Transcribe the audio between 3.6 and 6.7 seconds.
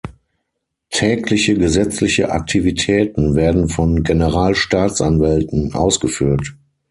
von Generalstaatsanwälten ausgeführt.